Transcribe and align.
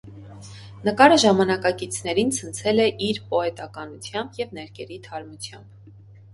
Նկարը 0.87 1.17
ժամանակակիցներին 1.23 2.33
ցնցել 2.39 2.83
է 2.87 2.89
իր 3.09 3.21
պոետականությամբ 3.35 4.43
և 4.45 4.59
ներկերի 4.61 5.01
թարմությամբ։ 5.09 5.97